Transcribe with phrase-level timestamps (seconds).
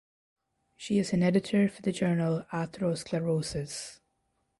[0.75, 3.99] She is an editor for the journal Atherosclerosis.